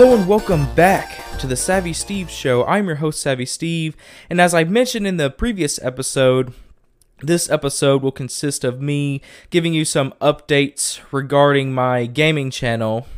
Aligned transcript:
Hello 0.00 0.16
and 0.16 0.26
welcome 0.26 0.66
back 0.74 1.22
to 1.40 1.46
the 1.46 1.56
Savvy 1.56 1.92
Steve 1.92 2.30
Show. 2.30 2.64
I'm 2.64 2.86
your 2.86 2.96
host, 2.96 3.20
Savvy 3.20 3.44
Steve, 3.44 3.94
and 4.30 4.40
as 4.40 4.54
I 4.54 4.64
mentioned 4.64 5.06
in 5.06 5.18
the 5.18 5.28
previous 5.28 5.78
episode, 5.82 6.54
this 7.18 7.50
episode 7.50 8.02
will 8.02 8.10
consist 8.10 8.64
of 8.64 8.80
me 8.80 9.20
giving 9.50 9.74
you 9.74 9.84
some 9.84 10.14
updates 10.22 11.02
regarding 11.12 11.74
my 11.74 12.06
gaming 12.06 12.50
channel. 12.50 13.08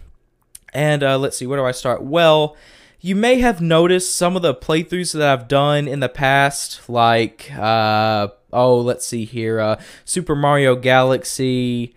And 0.74 1.04
uh, 1.04 1.18
let's 1.18 1.36
see, 1.36 1.46
where 1.46 1.60
do 1.60 1.64
I 1.64 1.70
start? 1.70 2.02
Well, 2.02 2.56
you 3.00 3.14
may 3.14 3.38
have 3.38 3.60
noticed 3.60 4.16
some 4.16 4.34
of 4.34 4.42
the 4.42 4.52
playthroughs 4.52 5.12
that 5.12 5.22
I've 5.22 5.46
done 5.46 5.86
in 5.86 6.00
the 6.00 6.08
past, 6.08 6.90
like, 6.90 7.52
uh, 7.56 8.26
oh, 8.52 8.76
let's 8.76 9.06
see 9.06 9.24
here, 9.24 9.60
uh, 9.60 9.80
Super 10.04 10.34
Mario 10.34 10.74
Galaxy, 10.74 11.94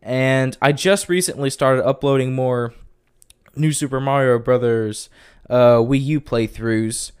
and 0.00 0.56
I 0.62 0.70
just 0.70 1.08
recently 1.08 1.50
started 1.50 1.84
uploading 1.84 2.32
more 2.32 2.74
New 3.56 3.72
Super 3.72 4.00
Mario 4.00 4.38
Brothers 4.38 5.08
uh, 5.50 5.76
Wii 5.78 6.02
U 6.04 6.20
playthroughs. 6.20 7.12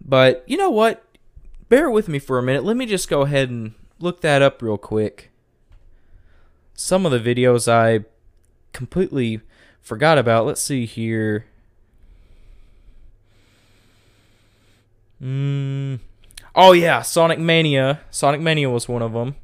But 0.00 0.44
you 0.46 0.56
know 0.56 0.70
what? 0.70 1.04
Bear 1.68 1.90
with 1.90 2.08
me 2.08 2.18
for 2.18 2.38
a 2.38 2.42
minute. 2.42 2.64
Let 2.64 2.76
me 2.76 2.86
just 2.86 3.08
go 3.08 3.22
ahead 3.22 3.50
and 3.50 3.74
look 3.98 4.20
that 4.20 4.42
up 4.42 4.62
real 4.62 4.78
quick. 4.78 5.30
Some 6.74 7.04
of 7.06 7.12
the 7.12 7.18
videos 7.18 7.70
I 7.70 8.04
completely 8.72 9.40
forgot 9.80 10.18
about. 10.18 10.46
Let's 10.46 10.60
see 10.60 10.86
here. 10.86 11.46
Mm. 15.22 16.00
Oh 16.54 16.72
yeah, 16.72 17.02
Sonic 17.02 17.38
Mania. 17.38 18.00
Sonic 18.10 18.40
Mania 18.40 18.68
was 18.68 18.88
one 18.88 19.02
of 19.02 19.12
them. 19.12 19.36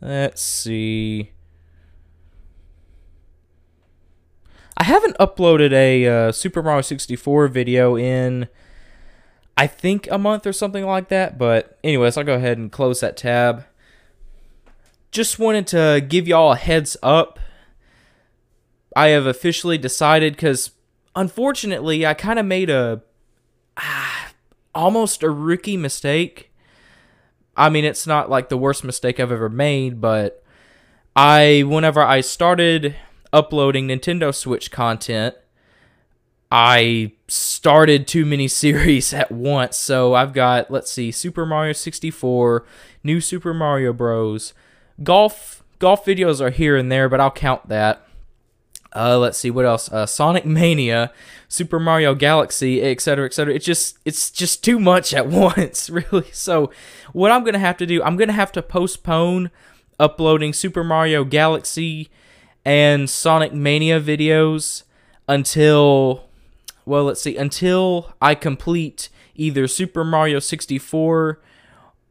Let's 0.00 0.40
see. 0.40 1.32
I 4.76 4.84
haven't 4.84 5.18
uploaded 5.18 5.72
a 5.72 6.06
uh, 6.06 6.32
Super 6.32 6.62
Mario 6.62 6.80
64 6.80 7.48
video 7.48 7.98
in, 7.98 8.48
I 9.56 9.66
think, 9.66 10.08
a 10.10 10.16
month 10.16 10.46
or 10.46 10.54
something 10.54 10.86
like 10.86 11.08
that. 11.08 11.36
But, 11.36 11.78
anyways, 11.84 12.16
I'll 12.16 12.24
go 12.24 12.34
ahead 12.34 12.56
and 12.56 12.72
close 12.72 13.00
that 13.00 13.18
tab. 13.18 13.66
Just 15.10 15.38
wanted 15.38 15.66
to 15.68 16.04
give 16.08 16.26
y'all 16.26 16.52
a 16.52 16.56
heads 16.56 16.96
up. 17.02 17.38
I 18.96 19.08
have 19.08 19.26
officially 19.26 19.76
decided 19.76 20.32
because, 20.32 20.70
unfortunately, 21.14 22.06
I 22.06 22.14
kind 22.14 22.38
of 22.38 22.46
made 22.46 22.70
a 22.70 23.02
ah, 23.76 24.32
almost 24.74 25.22
a 25.22 25.30
rookie 25.30 25.76
mistake 25.76 26.49
I 27.60 27.68
mean, 27.68 27.84
it's 27.84 28.06
not 28.06 28.30
like 28.30 28.48
the 28.48 28.56
worst 28.56 28.84
mistake 28.84 29.20
I've 29.20 29.30
ever 29.30 29.50
made, 29.50 30.00
but 30.00 30.42
I, 31.14 31.62
whenever 31.66 32.00
I 32.00 32.22
started 32.22 32.96
uploading 33.34 33.88
Nintendo 33.88 34.34
Switch 34.34 34.70
content, 34.70 35.34
I 36.50 37.12
started 37.28 38.08
too 38.08 38.24
many 38.24 38.48
series 38.62 39.12
at 39.12 39.30
once. 39.30 39.76
So 39.76 40.14
I've 40.14 40.32
got, 40.32 40.70
let's 40.70 40.90
see, 40.90 41.10
Super 41.10 41.44
Mario 41.44 41.74
64, 41.74 42.64
New 43.04 43.20
Super 43.20 43.52
Mario 43.52 43.92
Bros. 43.92 44.54
Golf 45.02 45.62
golf 45.78 46.06
videos 46.06 46.40
are 46.40 46.50
here 46.50 46.78
and 46.78 46.90
there, 46.90 47.10
but 47.10 47.20
I'll 47.20 47.30
count 47.30 47.68
that. 47.68 48.06
Uh, 48.94 49.18
let's 49.18 49.38
see 49.38 49.50
what 49.50 49.64
else. 49.64 49.90
Uh, 49.90 50.06
Sonic 50.06 50.44
Mania, 50.44 51.12
Super 51.48 51.78
Mario 51.78 52.14
Galaxy, 52.14 52.82
etc., 52.82 53.26
etc. 53.26 53.54
It's 53.54 53.64
just 53.64 53.98
it's 54.04 54.30
just 54.30 54.64
too 54.64 54.80
much 54.80 55.14
at 55.14 55.26
once, 55.28 55.88
really. 55.90 56.30
So, 56.32 56.70
what 57.12 57.30
I'm 57.30 57.44
gonna 57.44 57.58
have 57.58 57.76
to 57.78 57.86
do, 57.86 58.02
I'm 58.02 58.16
gonna 58.16 58.32
have 58.32 58.52
to 58.52 58.62
postpone 58.62 59.50
uploading 59.98 60.52
Super 60.52 60.82
Mario 60.82 61.24
Galaxy 61.24 62.10
and 62.64 63.08
Sonic 63.08 63.52
Mania 63.52 64.00
videos 64.00 64.82
until, 65.28 66.28
well, 66.84 67.04
let's 67.04 67.22
see, 67.22 67.36
until 67.36 68.12
I 68.20 68.34
complete 68.34 69.08
either 69.34 69.68
Super 69.68 70.04
Mario 70.04 70.38
64 70.38 71.40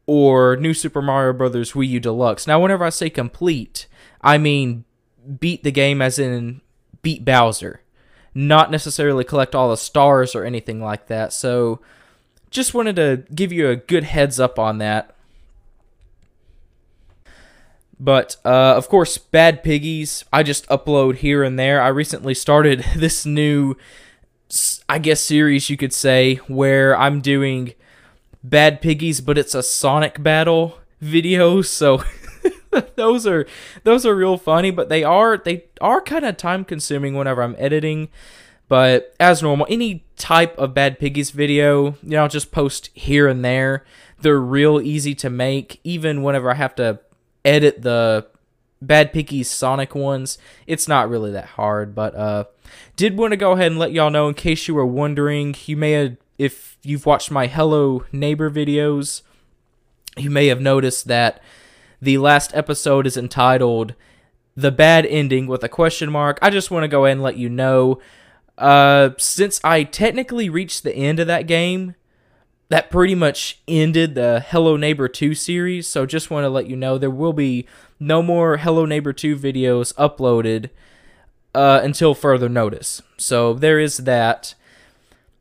or 0.06 0.56
New 0.56 0.74
Super 0.74 1.02
Mario 1.02 1.32
Brothers 1.32 1.72
Wii 1.72 1.88
U 1.88 2.00
Deluxe. 2.00 2.46
Now, 2.46 2.60
whenever 2.60 2.84
I 2.84 2.90
say 2.90 3.10
complete, 3.10 3.86
I 4.22 4.38
mean 4.38 4.84
beat 5.38 5.62
the 5.62 5.70
game 5.70 6.00
as 6.00 6.18
in 6.18 6.60
beat 7.02 7.24
Bowser, 7.24 7.80
not 8.34 8.70
necessarily 8.70 9.24
collect 9.24 9.54
all 9.54 9.70
the 9.70 9.76
stars 9.76 10.34
or 10.34 10.44
anything 10.44 10.82
like 10.82 11.06
that. 11.08 11.32
So 11.32 11.80
just 12.50 12.74
wanted 12.74 12.96
to 12.96 13.24
give 13.34 13.52
you 13.52 13.68
a 13.68 13.76
good 13.76 14.04
heads 14.04 14.40
up 14.40 14.58
on 14.58 14.78
that. 14.78 15.14
But 18.00 18.36
uh, 18.44 18.74
of 18.76 18.88
course, 18.88 19.18
Bad 19.18 19.62
Piggies, 19.62 20.24
I 20.32 20.42
just 20.42 20.66
upload 20.68 21.16
here 21.16 21.44
and 21.44 21.58
there. 21.58 21.82
I 21.82 21.88
recently 21.88 22.34
started 22.34 22.84
this 22.96 23.26
new, 23.26 23.76
I 24.88 24.98
guess, 24.98 25.20
series 25.20 25.68
you 25.68 25.76
could 25.76 25.92
say, 25.92 26.36
where 26.48 26.96
I'm 26.96 27.20
doing 27.20 27.74
Bad 28.42 28.80
Piggies, 28.80 29.20
but 29.20 29.36
it's 29.36 29.54
a 29.54 29.62
Sonic 29.62 30.22
battle 30.22 30.78
video. 31.00 31.60
So 31.60 32.02
those 32.96 33.26
are 33.26 33.46
those 33.84 34.06
are 34.06 34.14
real 34.14 34.36
funny, 34.36 34.70
but 34.70 34.88
they 34.88 35.02
are 35.02 35.36
they 35.36 35.64
are 35.80 36.00
kind 36.00 36.24
of 36.24 36.36
time 36.36 36.64
consuming 36.64 37.14
whenever 37.14 37.42
I'm 37.42 37.56
editing. 37.58 38.08
But 38.68 39.14
as 39.18 39.42
normal, 39.42 39.66
any 39.68 40.04
type 40.16 40.56
of 40.56 40.74
Bad 40.74 41.00
Piggies 41.00 41.30
video, 41.30 41.96
you 42.04 42.10
know, 42.10 42.22
I'll 42.22 42.28
just 42.28 42.52
post 42.52 42.90
here 42.94 43.26
and 43.26 43.44
there. 43.44 43.84
They're 44.20 44.38
real 44.38 44.80
easy 44.80 45.12
to 45.16 45.28
make, 45.30 45.80
even 45.82 46.22
whenever 46.22 46.52
I 46.52 46.54
have 46.54 46.76
to 46.76 47.00
edit 47.44 47.82
the 47.82 48.28
Bad 48.80 49.12
Piggies 49.12 49.50
Sonic 49.50 49.96
ones. 49.96 50.38
It's 50.68 50.86
not 50.86 51.10
really 51.10 51.32
that 51.32 51.46
hard, 51.46 51.96
but 51.96 52.14
uh, 52.14 52.44
did 52.94 53.18
want 53.18 53.32
to 53.32 53.36
go 53.36 53.52
ahead 53.52 53.72
and 53.72 53.78
let 53.78 53.92
y'all 53.92 54.10
know 54.10 54.28
in 54.28 54.34
case 54.34 54.68
you 54.68 54.74
were 54.74 54.86
wondering. 54.86 55.56
You 55.66 55.76
may 55.76 55.92
have, 55.92 56.16
if 56.38 56.78
you've 56.84 57.06
watched 57.06 57.32
my 57.32 57.48
Hello 57.48 58.04
Neighbor 58.12 58.50
videos, 58.50 59.22
you 60.16 60.30
may 60.30 60.46
have 60.46 60.60
noticed 60.60 61.08
that 61.08 61.42
the 62.00 62.18
last 62.18 62.54
episode 62.54 63.06
is 63.06 63.16
entitled 63.16 63.94
The 64.56 64.72
Bad 64.72 65.06
Ending 65.06 65.46
with 65.46 65.62
a 65.62 65.68
question 65.68 66.10
mark. 66.10 66.38
I 66.40 66.50
just 66.50 66.70
want 66.70 66.84
to 66.84 66.88
go 66.88 67.04
ahead 67.04 67.16
and 67.16 67.22
let 67.22 67.36
you 67.36 67.48
know. 67.48 68.00
Uh, 68.56 69.10
since 69.18 69.60
I 69.64 69.84
technically 69.84 70.48
reached 70.48 70.82
the 70.82 70.94
end 70.94 71.20
of 71.20 71.26
that 71.26 71.46
game, 71.46 71.94
that 72.68 72.90
pretty 72.90 73.14
much 73.14 73.60
ended 73.66 74.14
the 74.14 74.44
Hello 74.48 74.76
Neighbor 74.76 75.08
2 75.08 75.34
series. 75.34 75.86
So 75.88 76.06
just 76.06 76.30
want 76.30 76.44
to 76.44 76.48
let 76.48 76.68
you 76.68 76.76
know 76.76 76.98
there 76.98 77.10
will 77.10 77.32
be 77.32 77.66
no 77.98 78.22
more 78.22 78.58
Hello 78.58 78.86
Neighbor 78.86 79.12
2 79.12 79.36
videos 79.36 79.94
uploaded 79.94 80.70
uh, 81.54 81.80
until 81.82 82.14
further 82.14 82.48
notice. 82.48 83.02
So 83.16 83.54
there 83.54 83.78
is 83.78 83.98
that. 83.98 84.54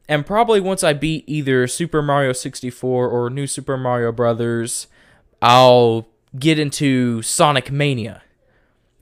And 0.08 0.25
probably 0.25 0.59
once 0.59 0.84
I 0.84 0.94
beat 0.94 1.24
either 1.28 1.68
Super 1.68 2.02
Mario 2.02 2.34
64 2.34 3.08
or 3.08 3.30
New 3.30 3.46
Super 3.46 3.78
Mario 3.78 4.12
Brothers, 4.12 4.88
I'll 5.40 6.08
get 6.38 6.59
into 6.59 7.22
Sonic 7.22 7.72
Mania 7.72 8.22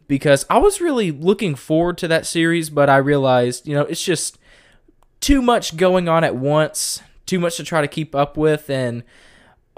because 0.07 0.45
I 0.49 0.57
was 0.57 0.79
really 0.79 1.11
looking 1.11 1.55
forward 1.55 1.97
to 1.99 2.07
that 2.07 2.25
series, 2.25 2.69
but 2.69 2.89
I 2.89 2.97
realized, 2.97 3.67
you 3.67 3.75
know, 3.75 3.83
it's 3.83 4.03
just 4.03 4.38
too 5.19 5.41
much 5.41 5.75
going 5.75 6.07
on 6.07 6.23
at 6.23 6.35
once, 6.35 7.01
too 7.25 7.39
much 7.39 7.57
to 7.57 7.63
try 7.63 7.81
to 7.81 7.87
keep 7.87 8.16
up 8.16 8.37
with, 8.37 8.69
and 8.69 9.03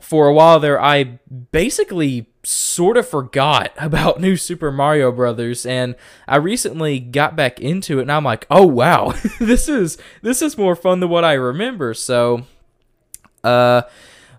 for 0.01 0.27
a 0.27 0.33
while 0.33 0.59
there, 0.59 0.81
I 0.81 1.19
basically 1.51 2.27
sort 2.43 2.97
of 2.97 3.07
forgot 3.07 3.71
about 3.77 4.19
New 4.19 4.37
Super 4.37 4.71
Mario 4.71 5.11
Brothers, 5.11 5.65
and 5.65 5.95
I 6.27 6.37
recently 6.37 6.99
got 6.99 7.35
back 7.35 7.59
into 7.59 7.99
it, 7.99 8.03
and 8.03 8.11
I'm 8.11 8.23
like, 8.23 8.45
oh 8.49 8.65
wow, 8.65 9.13
this 9.39 9.67
is 9.67 9.97
this 10.21 10.41
is 10.41 10.57
more 10.57 10.75
fun 10.75 10.99
than 10.99 11.09
what 11.09 11.25
I 11.25 11.33
remember. 11.33 11.93
So, 11.93 12.45
uh, 13.43 13.83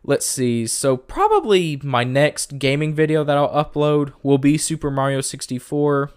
let's 0.05 0.27
see. 0.27 0.67
So 0.67 0.97
probably 0.97 1.81
my 1.83 2.05
next 2.05 2.59
gaming 2.59 2.95
video 2.95 3.25
that 3.25 3.37
I'll 3.37 3.65
upload 3.65 4.13
will 4.23 4.39
be 4.39 4.57
Super 4.59 4.91
Mario 4.91 5.21
64. 5.21 6.11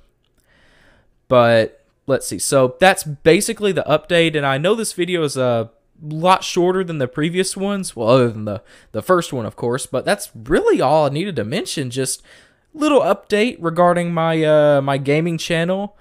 But 1.27 1.85
let's 2.07 2.27
see. 2.27 2.39
So 2.39 2.75
that's 2.79 3.03
basically 3.03 3.71
the 3.71 3.83
update 3.83 4.35
and 4.35 4.45
I 4.45 4.57
know 4.57 4.75
this 4.75 4.93
video 4.93 5.23
is 5.23 5.37
a 5.37 5.71
lot 6.01 6.43
shorter 6.43 6.83
than 6.83 6.97
the 6.97 7.07
previous 7.07 7.55
ones, 7.55 7.95
well 7.95 8.09
other 8.09 8.29
than 8.29 8.45
the 8.45 8.61
the 8.91 9.01
first 9.01 9.31
one 9.31 9.45
of 9.45 9.55
course, 9.55 9.85
but 9.85 10.05
that's 10.05 10.31
really 10.35 10.81
all 10.81 11.05
I 11.05 11.09
needed 11.09 11.35
to 11.37 11.43
mention 11.43 11.89
just 11.89 12.21
little 12.73 13.01
update 13.01 13.57
regarding 13.59 14.13
my 14.13 14.43
uh 14.43 14.81
my 14.81 14.97
gaming 14.97 15.37
channel 15.37 15.95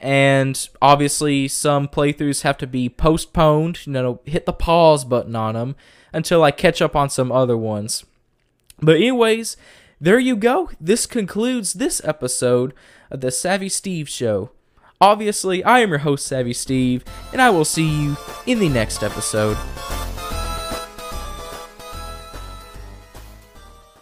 and 0.00 0.68
obviously 0.82 1.48
some 1.48 1.88
playthroughs 1.88 2.42
have 2.42 2.58
to 2.58 2.66
be 2.66 2.88
postponed, 2.88 3.86
you 3.86 3.92
know, 3.92 4.20
hit 4.24 4.46
the 4.46 4.52
pause 4.52 5.04
button 5.04 5.34
on 5.34 5.54
them 5.54 5.76
until 6.12 6.42
I 6.42 6.50
catch 6.50 6.82
up 6.82 6.94
on 6.94 7.10
some 7.10 7.32
other 7.32 7.56
ones. 7.56 8.04
But, 8.80 8.96
anyways, 8.96 9.56
there 10.00 10.18
you 10.18 10.36
go. 10.36 10.70
This 10.80 11.06
concludes 11.06 11.74
this 11.74 12.00
episode 12.04 12.74
of 13.10 13.20
the 13.20 13.30
Savvy 13.30 13.68
Steve 13.68 14.08
Show. 14.08 14.50
Obviously, 15.00 15.62
I 15.64 15.80
am 15.80 15.90
your 15.90 15.98
host, 15.98 16.26
Savvy 16.26 16.52
Steve, 16.52 17.04
and 17.32 17.40
I 17.40 17.50
will 17.50 17.64
see 17.64 17.88
you 17.88 18.16
in 18.46 18.58
the 18.58 18.68
next 18.68 19.02
episode. 19.02 19.56